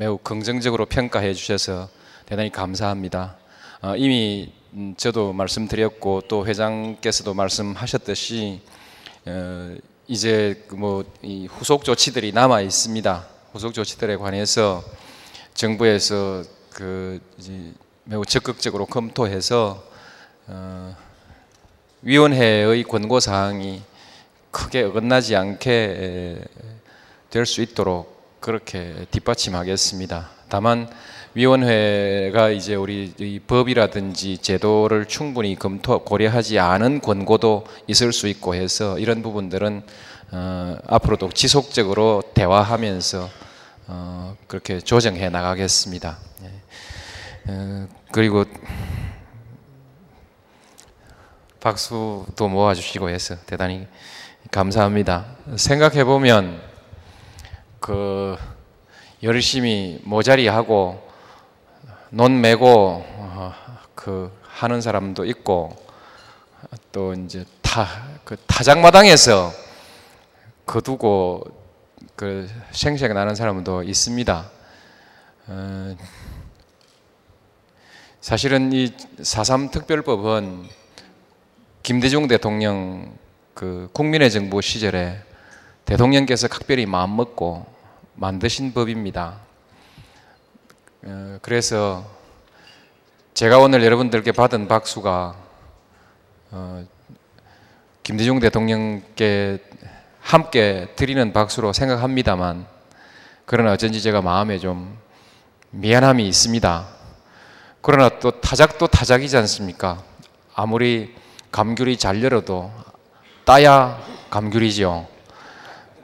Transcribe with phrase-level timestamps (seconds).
[0.00, 1.88] 매우 긍정적으로 평가해 주셔서
[2.24, 3.36] 대단히 감사합니다.
[3.82, 8.60] 어, 이미 음, 저도 말씀드렸고 또 회장께서도 말씀하셨듯이
[9.26, 9.74] 어,
[10.06, 13.26] 이제 뭐이 후속 조치들이 남아 있습니다.
[13.50, 14.84] 후속 조치들에 관해서
[15.54, 17.20] 정부에서 그
[18.04, 19.82] 매우 적극적으로 검토해서
[20.46, 20.96] 어,
[22.02, 23.82] 위원회의 권고 사항이
[24.52, 26.38] 크게 어긋나지 않게
[27.30, 30.28] 될 수 있도록 그렇게 뒷받침하겠습니다.
[30.48, 30.88] 다만
[31.34, 39.22] 위원회가 이제 우리 법이라든지 제도를 충분히 검토 고려하지 않은 권고도 있을 수 있고 해서 이런
[39.22, 39.82] 부분들은
[40.30, 43.28] 어, 앞으로도 지속적으로 대화하면서
[43.88, 46.18] 어, 그렇게 조정해 나가겠습니다.
[46.42, 47.52] 예.
[47.52, 48.44] 어, 그리고
[51.60, 53.86] 박수도 모아주시고 해서 대단히
[54.50, 55.36] 감사합니다.
[55.56, 56.67] 생각해 보면
[57.88, 58.36] 그
[59.22, 61.08] 열심히 모자리하고
[62.10, 63.54] 논 메고 어,
[63.94, 65.74] 그 하는 사람도 있고
[66.92, 69.50] 또 이제 타 그 타작마당에서
[70.66, 71.42] 거두고
[72.14, 74.50] 그 생색 나는 사람도 있습니다.
[75.46, 75.96] 어,
[78.20, 78.88] 사실은 이
[79.20, 80.68] 4.3 특별법은
[81.82, 83.16] 김대중 대통령
[83.54, 85.22] 그 국민의 정부 시절에
[85.86, 87.77] 대통령께서 각별히 마음먹고
[88.20, 89.36] 만드신 법입니다.
[91.04, 92.04] 어, 그래서
[93.32, 95.36] 제가 오늘 여러분들께 받은 박수가
[96.50, 96.86] 어,
[98.02, 99.62] 김대중 대통령께
[100.20, 102.66] 함께 드리는 박수로 생각합니다만
[103.46, 104.98] 그러나 어쩐지 제가 마음에 좀
[105.70, 106.88] 미안함이 있습니다.
[107.80, 110.02] 그러나 또 타작도 타작이지 않습니까?
[110.56, 111.14] 아무리
[111.52, 112.72] 감귤이 잘 열어도
[113.44, 115.06] 따야 감귤이지요.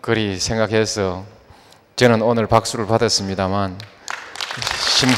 [0.01, 1.34] 그리 생각해서
[1.97, 3.79] 저는 오늘 박수를 받았습니다만
[4.79, 5.09] 심...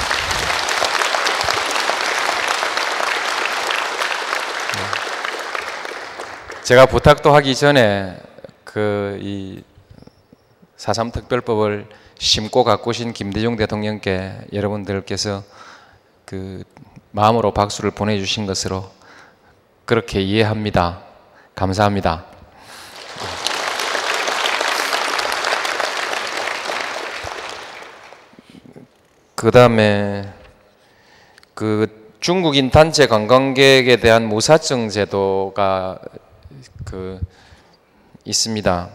[6.65, 8.19] 제가 부탁도 하기 전에
[8.65, 9.63] 그 이
[10.77, 11.87] 사삼 특별법을
[12.19, 15.43] 심고 가꾸신 김대중 대통령께 여러분들께서
[16.25, 16.63] 그
[17.13, 18.91] 마음으로 박수를 보내주신 것으로
[19.85, 21.01] 그렇게 이해합니다.
[21.55, 22.27] 감사합니다.
[29.37, 30.33] 그 다음에
[31.53, 35.99] 그 중국인 단체 관광객에 대한 무사증 제도가
[36.87, 37.21] 그
[38.25, 38.89] 있습니다.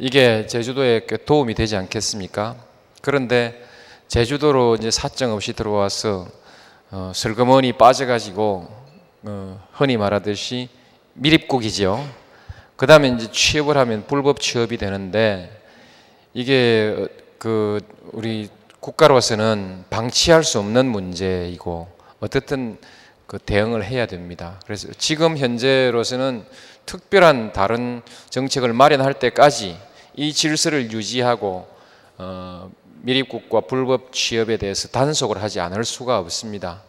[0.00, 2.56] 이게 제주도에 도움이 되지 않겠습니까?
[3.02, 3.64] 그런데
[4.08, 6.26] 제주도로 이제 사정 없이 들어와서
[6.90, 8.66] 어, 슬그머니 빠져가지고
[9.22, 10.68] 어, 흔히 말하듯이
[11.12, 12.04] 미립국이죠.
[12.74, 15.62] 그 다음에 이제 취업을 하면 불법 취업이 되는데
[16.32, 17.06] 이게
[17.38, 17.78] 그
[18.10, 18.50] 우리
[18.84, 21.88] 국가로서는 방치할 수 없는 문제이고
[22.20, 22.76] 어떻든
[23.26, 24.60] 그 대응을 해야 됩니다.
[24.66, 26.44] 그래서 지금 현재로서는
[26.84, 29.78] 특별한 다른 정책을 마련할 때까지
[30.16, 31.66] 이 질서를 유지하고
[32.18, 36.82] 어, 미립국과 불법 취업에 대해서 단속을 하지 않을 수가 없습니다.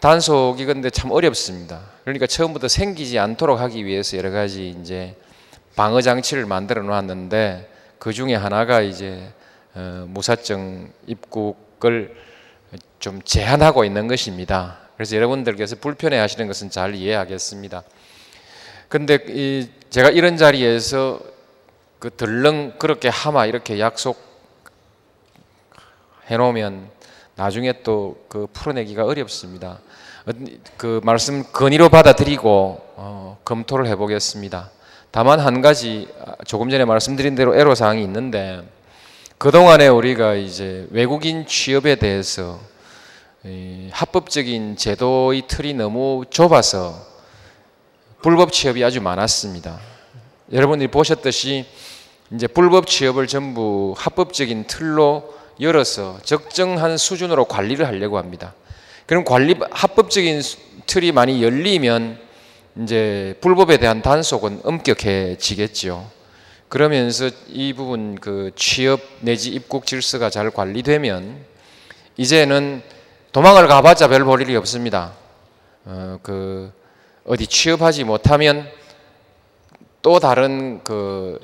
[0.00, 1.82] 단속이 근데 참 어렵습니다.
[2.02, 5.14] 그러니까 처음부터 생기지 않도록 하기 위해서 여러 가지 이제
[5.76, 7.70] 방어 장치를 만들어 놨는데
[8.00, 9.39] 그 중에 하나가 이제 어,
[9.74, 12.16] 무사증 입국을
[12.98, 14.78] 좀 제한하고 있는 것입니다.
[14.96, 17.82] 그래서 여러분들께서 불편해 하시는 것은 잘 이해하겠습니다.
[18.88, 21.20] 근데 이 제가 이런 자리에서
[21.98, 24.18] 그 덜렁 그렇게 하마 이렇게 약속
[26.30, 26.90] 해 놓으면
[27.36, 29.80] 나중에 또 그 풀어내기가 어렵습니다.
[30.76, 34.70] 그 말씀 건의로 받아들이고 어, 검토를 해보겠습니다.
[35.10, 36.06] 다만 한 가지
[36.46, 38.62] 조금 전에 말씀드린 대로 애로사항이 있는데
[39.40, 42.60] 그동안에 우리가 이제 외국인 취업에 대해서
[43.90, 46.94] 합법적인 제도의 틀이 너무 좁아서
[48.20, 49.80] 불법 취업이 아주 많았습니다.
[50.52, 51.64] 여러분들이 보셨듯이
[52.34, 58.52] 이제 불법 취업을 전부 합법적인 틀로 열어서 적정한 수준으로 관리를 하려고 합니다.
[59.06, 60.42] 그럼 관리 합법적인
[60.84, 62.20] 틀이 많이 열리면
[62.82, 66.19] 이제 불법에 대한 단속은 엄격해지겠죠.
[66.70, 71.44] 그러면서 이 부분 그 취업 내지 입국 질서가 잘 관리되면
[72.16, 72.82] 이제는
[73.32, 75.12] 도망을 가봤자 별 볼 일이 없습니다.
[75.84, 76.72] 어, 그
[77.26, 78.70] 어디 취업하지 못하면
[80.00, 81.40] 또 다른 그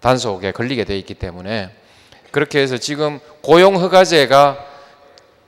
[0.00, 1.74] 단속에 걸리게 돼 있기 때문에
[2.30, 4.58] 그렇게 해서 지금 고용 허가제가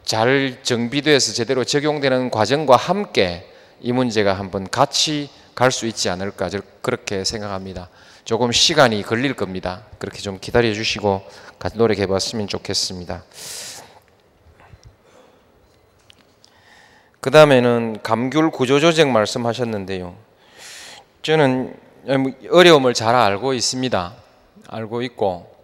[0.02, 3.46] 잘 정비돼서 제대로 적용되는 과정과 함께
[3.82, 6.48] 이 문제가 한번 같이 갈 수 있지 않을까
[6.80, 7.90] 그렇게 생각합니다.
[8.26, 9.84] 조금 시간이 걸릴 겁니다.
[10.00, 11.22] 그렇게 좀 기다려 주시고
[11.60, 13.22] 같이 노력해 봤으면 좋겠습니다.
[17.20, 20.16] 그 다음에는 감귤 구조조정 말씀하셨는데요.
[21.22, 21.76] 저는
[22.50, 24.14] 어려움을 잘 알고 있습니다.
[24.66, 25.54] 알고 있고.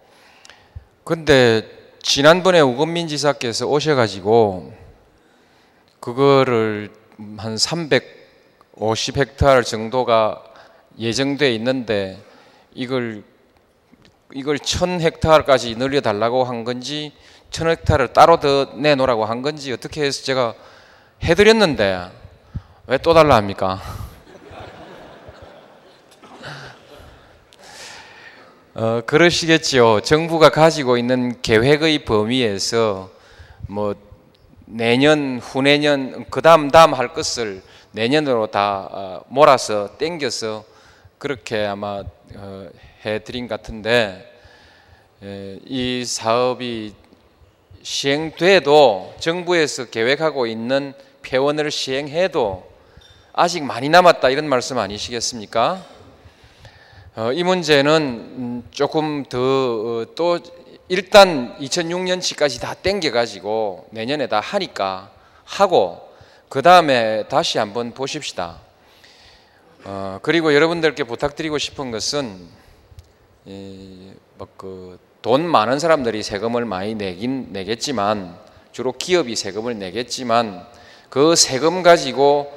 [1.03, 1.69] 근데
[2.01, 4.73] 지난번에 우건민 지사께서 오셔가지고
[5.99, 6.93] 그거를
[7.35, 10.41] 한 350헥타르 정도가
[10.97, 12.31] 예정돼 있는데
[12.75, 13.23] 이걸
[14.33, 17.13] 이걸 1000헥타르까지 늘려 달라고 한 건지
[17.51, 20.55] 1000헥타르를 따로 더 내놓으라고 한 건지 어떻게 해서 제가
[21.23, 22.09] 해드렸는데
[22.87, 23.79] 왜 또 달라 합니까?
[28.75, 30.01] 어, 그러시겠지요.
[30.01, 33.11] 정부가 가지고 있는 계획의 범위에서
[33.67, 33.95] 뭐
[34.65, 37.61] 내년, 후내년, 그 다음 다음 할 것을
[37.91, 40.65] 내년으로 다 어, 몰아서 땡겨서
[41.23, 42.03] 그렇게 아마
[42.35, 42.69] 어,
[43.05, 44.29] 해드린 같은데
[45.21, 46.93] 이 사업이
[47.81, 52.69] 시행돼도 정부에서 계획하고 있는 폐원을 시행해도
[53.31, 55.85] 아직 많이 남았다 이런 말씀 아니시겠습니까?
[57.15, 60.39] 어, 이 문제는 음, 조금 더또 어,
[60.89, 65.09] 일단 2006년치까지 다 땡겨 가지고 내년에 다 하니까
[65.45, 66.05] 하고
[66.49, 68.72] 그 다음에 다시 한번 보십시다.
[69.85, 72.47] 어, 그리고 여러분들께 부탁드리고 싶은 것은
[74.37, 78.37] 뭐그돈 많은 사람들이 세금을 많이 내긴 내겠지만
[78.71, 80.65] 주로 기업이 세금을 내겠지만
[81.09, 82.51] 그 세금 가지고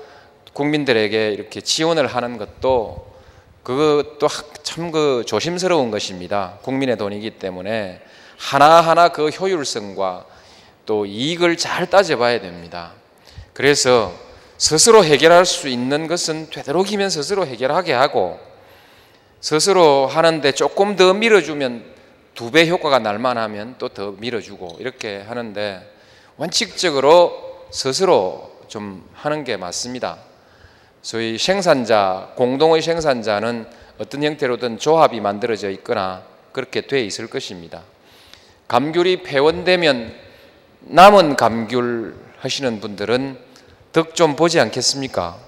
[0.53, 3.15] 국민들에게 이렇게 지원을 하는 것도
[3.63, 4.29] 그것도
[4.63, 6.59] 참 그 조심스러운 것입니다.
[6.63, 8.03] 국민의 돈이기 때문에
[8.37, 10.27] 하나하나 그 효율성과
[10.85, 12.93] 또 이익을 잘 따져봐야 됩니다.
[13.55, 14.13] 그래서
[14.59, 18.39] 스스로 해결할 수 있는 것은 되도록이면 스스로 해결하게 하고
[19.41, 21.95] 스스로 하는데 조금 더 밀어주면
[22.35, 25.81] 두 배 효과가 날 만 하면 또 더 밀어주고 이렇게 하는데
[26.37, 30.19] 원칙적으로 스스로 좀 하는 게 맞습니다.
[31.03, 33.67] 소위 생산자, 공동의 생산자는
[33.99, 36.23] 어떤 형태로든 조합이 만들어져 있거나
[36.53, 37.83] 그렇게 돼 있을 것입니다.
[38.69, 40.15] 감귤이 폐원되면
[40.81, 43.39] 남은 감귤 하시는 분들은
[43.97, 45.39] 덕 좀 보지 않겠습니까?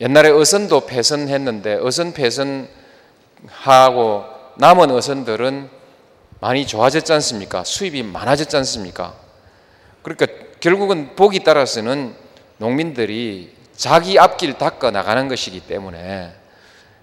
[0.00, 2.66] 옛날에 어선도 폐선했는데 어선 폐선하고
[4.56, 5.70] 남은 어선들은
[6.40, 7.62] 많이 좋아졌지 않습니까?
[7.62, 9.14] 수입이 많아졌지 않습니까?
[10.02, 10.26] 그러니까
[10.58, 12.12] 결국은 보기 따라서는
[12.58, 16.32] 농민들이 자기 앞길 닦아 나가는 것이기 때문에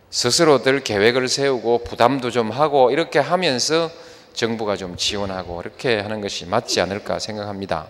[0.09, 3.89] 스스로들 계획을 세우고 부담도 좀 하고 이렇게 하면서
[4.33, 7.87] 정부가 좀 지원하고 이렇게 하는 것이 맞지 않을까 생각합니다.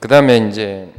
[0.00, 0.90] 그 다음에 이제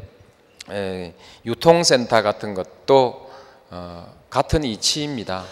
[1.46, 3.32] 유통센터 같은 것도
[3.70, 5.46] 어, 같은 이치입니다.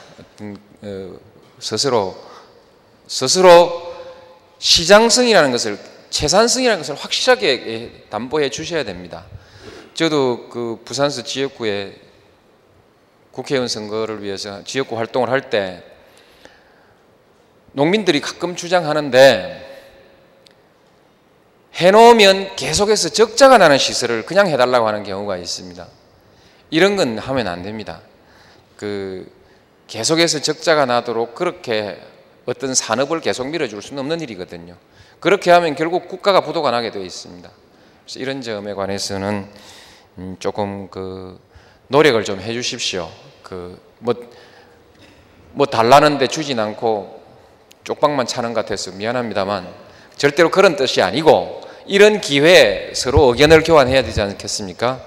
[0.81, 1.19] 어,
[1.60, 2.15] 스스로
[3.07, 3.94] 스스로
[4.60, 5.77] 시장성이라는 것을
[6.10, 9.25] 채산성이라는 것을 확실하게 담보해 주셔야 됩니다.
[9.94, 11.95] 저도 그 부산서 지역구에
[13.31, 15.83] 국회의원 선거를 위해서 지역구 활동을 할 때
[17.74, 19.72] 농민들이 가끔 주장하는데
[21.75, 25.87] 해놓으면 계속해서 적자가 나는 시설을 그냥 해달라고 하는 경우가 있습니다.
[26.69, 28.01] 이런 건 하면 안 됩니다.
[28.77, 29.31] 그
[29.87, 31.99] 계속해서 적자가 나도록 그렇게
[32.45, 34.75] 어떤 산업을 계속 밀어줄 수는 없는 일이거든요.
[35.19, 37.50] 그렇게 하면 결국 국가가 부도가 나게 되어 있습니다.
[38.03, 39.48] 그래서 이런 점에 관해서는
[40.17, 41.39] 음, 조금 그
[41.88, 43.09] 노력을 좀 해주십시오.
[43.43, 44.17] 그뭐뭐
[45.71, 47.24] 달라는데 주진 않고
[47.83, 49.82] 쪽방만 차는 것 같아서 미안합니다만
[50.17, 55.01] 절대로 그런 뜻이 아니고 이런 기회에 서로 의견을 교환해야 되지 않겠습니까?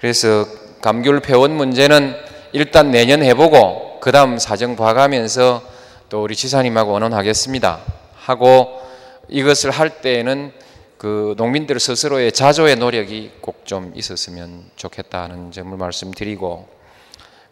[0.00, 0.46] 그래서
[0.82, 2.14] 감귤 폐원 문제는
[2.52, 5.62] 일단 내년 해보고 그 다음 사정 봐가면서
[6.08, 7.80] 또 우리 지사님하고 언론하겠습니다.
[8.16, 8.80] 하고
[9.28, 10.52] 이것을 할 때에는
[10.98, 16.66] 그 농민들 스스로의 자조의 노력이 꼭 좀 있었으면 좋겠다는 점을 말씀드리고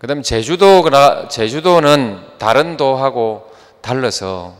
[0.01, 0.83] 그다음 제주도
[1.31, 3.49] 제주도는 다른 도하고
[3.81, 4.57] 달라서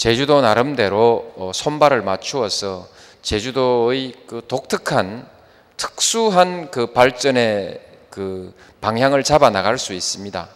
[0.00, 2.88] 제주도 나름대로 어, 손발을 맞추어서
[3.20, 5.28] 제주도의 그 독특한
[5.76, 7.78] 특수한 그 발전의
[8.08, 10.48] 그 방향을 잡아 나갈 수 있습니다.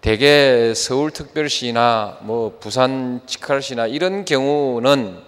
[0.00, 5.20] 대개 서울특별시나 뭐 부산 치칼시나 이런 경우는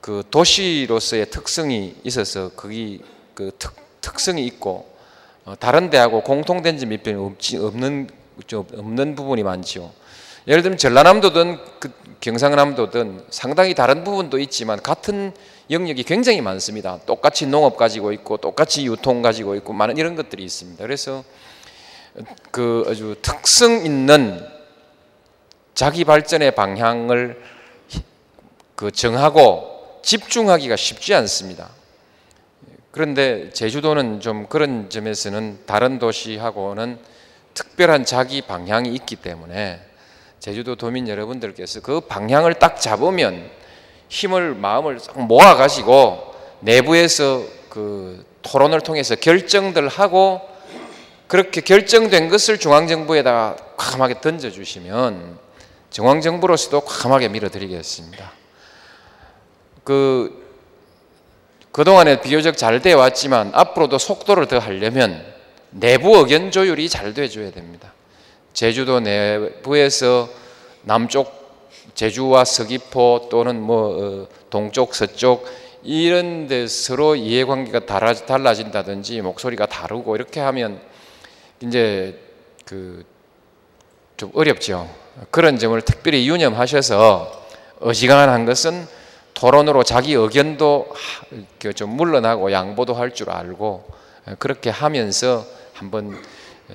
[0.00, 3.02] 그 도시로서의 특성이 있어서 거기
[3.34, 4.90] 그 특, 특성이 있고
[5.44, 8.08] 어, 다른 데하고 공통된 점이 없지 없는
[8.46, 9.90] 좀 없는 부분이 많지요.
[10.48, 15.32] 예를 들면 전라남도든 그 경상남도든 상당히 다른 부분도 있지만 같은
[15.70, 17.00] 영역이 굉장히 많습니다.
[17.04, 20.82] 똑같이 농업 가지고 있고 똑같이 유통 가지고 있고 많은 이런 것들이 있습니다.
[20.84, 21.24] 그래서
[22.52, 24.40] 그 아주 특성 있는
[25.74, 27.42] 자기 발전의 방향을
[28.76, 31.70] 그 정하고 집중하기가 쉽지 않습니다.
[32.92, 36.98] 그런데 제주도는 좀 그런 점에서는 다른 도시하고는
[37.54, 39.80] 특별한 자기 방향이 있기 때문에
[40.42, 43.48] 제주도 도민 여러분들께서 그 방향을 딱 잡으면
[44.08, 50.40] 힘을 마음을 모아 가지고 내부에서 그 토론을 통해서 결정들 하고
[51.28, 55.38] 그렇게 결정된 것을 중앙정부에다가 과감하게 던져주시면
[55.90, 58.32] 중앙정부로서도 과감하게 밀어드리겠습니다.
[59.84, 60.42] 그
[61.70, 65.24] 그동안에 비교적 잘 되어 왔지만 앞으로도 속도를 더 하려면
[65.70, 67.91] 내부 의견 조율이 잘 돼줘야 됩니다.
[68.52, 70.28] 제주도 내부에서
[70.82, 71.42] 남쪽
[71.94, 75.46] 제주와 서귀포 또는 뭐 어, 동쪽 서쪽
[75.82, 77.86] 이런 데 서로 이해관계가
[78.26, 80.80] 달라진다든지 목소리가 다르고 이렇게 하면
[81.60, 82.18] 이제
[82.64, 83.12] 그
[84.22, 84.88] 좀 어렵죠.
[85.32, 87.44] 그런 점을 특별히 유념하셔서
[87.80, 88.86] 어지간한 것은
[89.34, 90.94] 토론으로 자기 의견도
[91.74, 93.84] 좀 물러나고 양보도 할 줄 알고
[94.38, 95.44] 그렇게 하면서
[95.74, 96.16] 한번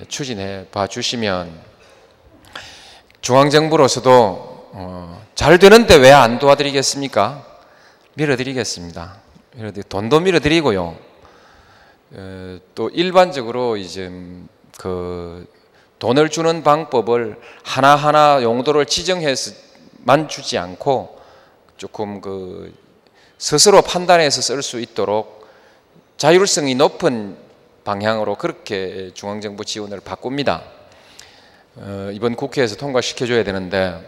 [0.08, 1.50] 추진해 봐 주시면
[3.28, 7.44] 중앙정부로서도 어, 잘 되는데 왜 안 도와드리겠습니까?
[8.14, 9.16] 밀어드리겠습니다.
[9.90, 10.96] 돈도 밀어드리고요.
[12.12, 14.10] 어, 또 일반적으로 이제
[14.78, 15.46] 그
[15.98, 21.20] 돈을 주는 방법을 하나하나 용도를 지정해서만 주지 않고
[21.76, 22.74] 조금 그
[23.36, 25.46] 스스로 판단해서 쓸 수 있도록
[26.16, 27.36] 자율성이 높은
[27.84, 30.77] 방향으로 그렇게 중앙정부 지원을 바꿉니다.
[31.80, 33.98] 어, 이번 국회에서 통과시켜줘야 되는데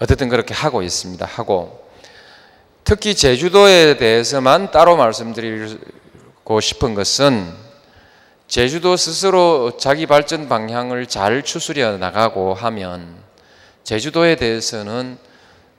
[0.00, 1.24] 어쨌든 그렇게 하고 있습니다.
[1.24, 1.88] 하고
[2.84, 7.52] 특히 제주도에 대해서만 따로 말씀드리고 싶은 것은
[8.48, 13.16] 제주도 스스로 자기 발전 방향을 잘 추스려 나가고 하면
[13.84, 15.18] 제주도에 대해서는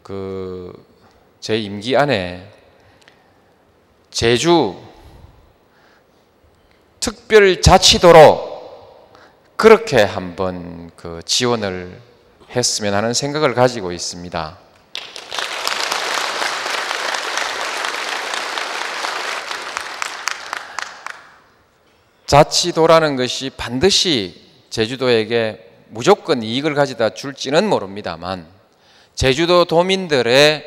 [0.02, 0.94] 그
[1.44, 2.50] 제 임기 안에
[4.10, 4.78] 제주
[7.02, 8.53] 특별자치도로
[9.64, 11.98] 그렇게 한번 그 지원을
[12.50, 14.58] 했으면 하는 생각을 가지고 있습니다.
[22.26, 28.46] 자치도라는 것이 반드시 제주도에게 무조건 이익을 가져다 줄지는 모릅니다만
[29.16, 30.66] 제주도 도민들의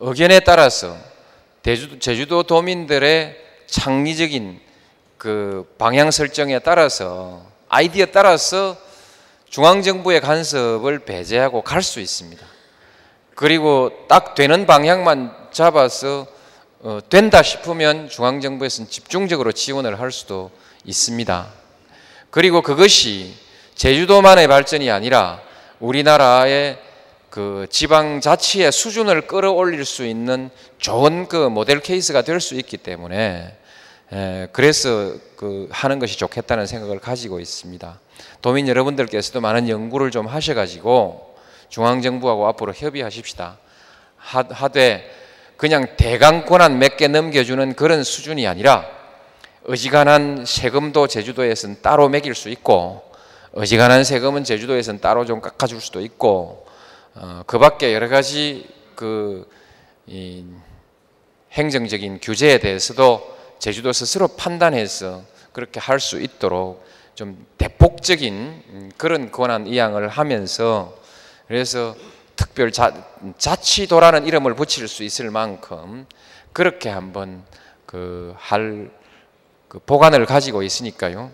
[0.00, 0.96] 의견에 따라서
[2.00, 3.36] 제주도 도민들의
[3.68, 4.60] 창의적인
[5.18, 8.76] 그 방향 설정에 따라서 아이디어에 따라서
[9.48, 12.46] 중앙정부의 간섭을 배제하고 갈 수 있습니다.
[13.34, 16.26] 그리고 딱 되는 방향만 잡아서
[16.80, 20.50] 어, 된다 싶으면 중앙정부에서는 집중적으로 지원을 할 수도
[20.84, 21.46] 있습니다.
[22.28, 23.34] 그리고 그것이
[23.74, 25.40] 제주도만의 발전이 아니라
[25.80, 26.78] 우리나라의
[27.30, 33.56] 그 지방 자치의 수준을 끌어올릴 수 있는 좋은 그 모델 케이스가 될 수 있기 때문에
[34.12, 37.98] 에, 그래서 그 하는 것이 좋겠다는 생각을 가지고 있습니다.
[38.40, 41.34] 도민 여러분들께서도 많은 연구를 좀 하셔가지고
[41.68, 43.58] 중앙정부하고 앞으로 협의하십시다.
[44.18, 45.10] 하되
[45.56, 48.84] 그냥 대강 권한 몇 개 넘겨주는 그런 수준이 아니라
[49.66, 53.02] 어지간한 세금도 제주도에서는 따로 매길 수 있고
[53.54, 56.66] 어지간한 세금은 제주도에서는 따로 좀 깎아줄 수도 있고
[57.14, 59.48] 어, 그 밖에 여러 가지 그
[61.52, 70.08] 행정적인 규제에 대해서도 제주도 스스로 판단해서 그렇게 할 수 있도록 좀 대폭적인 그런 권한 이양을
[70.08, 70.98] 하면서
[71.46, 71.94] 그래서
[72.34, 72.92] 특별 자,
[73.38, 76.06] 자치도라는 이름을 붙일 수 있을 만큼
[76.52, 77.44] 그렇게 한번
[77.86, 78.90] 그할
[79.68, 81.30] 그 보관을 가지고 있으니까요.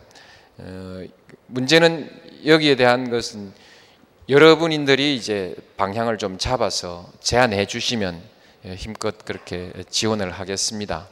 [0.58, 1.04] 어,
[1.46, 2.10] 문제는
[2.44, 3.54] 여기에 대한 것은
[4.28, 8.20] 여러분들이 이제 방향을 좀 잡아서 제안해 주시면
[8.76, 11.08] 힘껏 그렇게 지원을 하겠습니다.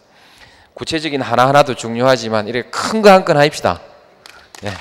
[0.76, 3.80] 구체적인 하나하나도 중요하지만 이렇게 큰 거 한건 합시다.
[4.62, 4.71] 네.
[4.71, 4.76] 네.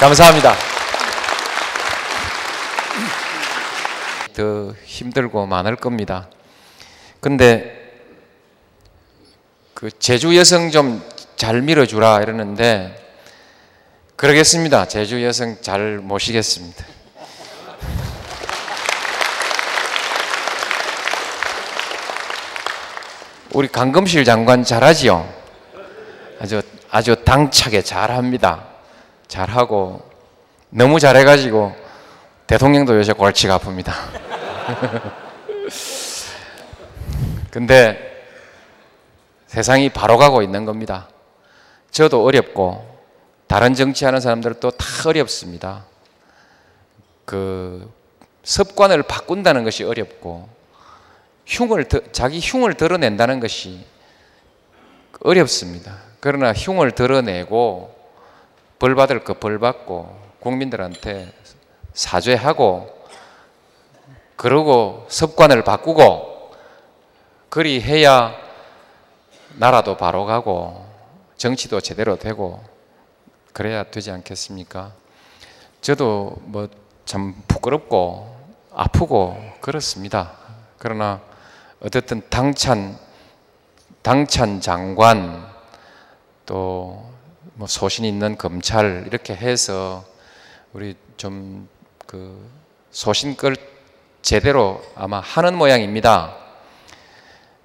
[0.00, 0.54] 감사합니다.
[4.34, 6.28] 더 힘들고 많을 겁니다.
[7.20, 7.74] 근데
[9.74, 13.00] 그 제주 여성 좀 잘 밀어주라 이러는데
[14.16, 14.88] 그러겠습니다.
[14.88, 16.84] 제주 여성 잘 모시겠습니다.
[23.58, 25.28] 우리 강금실 장관 잘하지요?
[26.38, 28.66] 아주 아주 당차게 잘합니다.
[29.26, 30.08] 잘하고
[30.70, 31.74] 너무 잘해가지고
[32.46, 33.92] 대통령도 요새 골치가 아픕니다.
[37.50, 37.98] 근데
[39.48, 41.08] 세상이 바로 가고 있는 겁니다.
[41.90, 42.86] 저도 어렵고
[43.48, 45.84] 다른 정치하는 사람들도 다 어렵습니다.
[47.24, 47.92] 그
[48.44, 50.57] 습관을 바꾼다는 것이 어렵고
[51.48, 53.84] 흉을 드- 자기 흉을 드러낸다는 것이
[55.20, 55.98] 어렵습니다.
[56.20, 57.96] 그러나 흉을 드러내고
[58.78, 61.32] 벌 받을 거 벌 받고 국민들한테
[61.94, 62.96] 사죄하고
[64.36, 66.52] 그러고 습관을 바꾸고
[67.48, 68.34] 그리 해야
[69.56, 70.86] 나라도 바로 가고
[71.36, 72.62] 정치도 제대로 되고
[73.52, 74.92] 그래야 되지 않겠습니까?
[75.80, 76.68] 저도 뭐
[77.08, 78.36] 참 부끄럽고
[78.74, 80.32] 아프고 그렇습니다.
[80.76, 81.22] 그러나
[81.80, 82.98] 어쨌든 당찬
[84.02, 85.46] 당찬 장관
[86.46, 87.08] 또
[87.58, 90.04] 뭐 소신 있는 검찰 이렇게 해서
[90.72, 91.68] 우리 좀
[92.08, 92.50] 그
[92.90, 93.52] 소신껏
[94.22, 96.34] 제대로 아마 하는 모양입니다.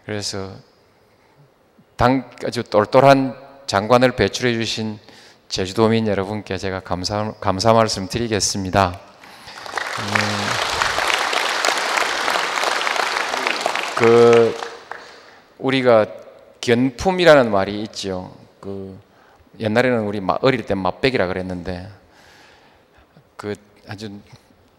[0.05, 0.51] 그래서
[1.95, 4.99] 당 아주 똘똘한 장관을 배출해 주신
[5.47, 8.99] 제주도민 여러분께 제가 감사 감사 말씀 드리겠습니다.
[13.95, 14.55] 그
[15.59, 16.07] 우리가
[16.61, 18.33] 견품이라는 말이 있죠.
[18.59, 18.97] 그
[19.59, 21.87] 옛날에는 우리 마- 어릴 때 맛백이라 그랬는데
[23.37, 23.55] 그
[23.87, 24.11] 아주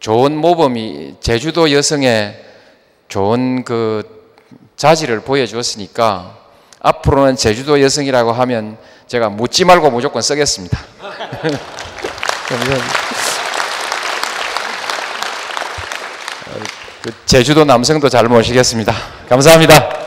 [0.00, 2.42] 좋은 모범이 제주도 여성의
[3.08, 4.24] 좋은 그
[4.76, 6.38] 자질을 보여주었으니까
[6.80, 10.78] 앞으로는 제주도 여성이라고 하면 제가 묻지 말고 무조건 쓰겠습니다.
[12.48, 12.84] 감사합니다.
[16.44, 16.93] 그
[17.26, 18.94] 제주도 남성도 잘 모시겠습니다.
[19.28, 20.03] 감사합니다.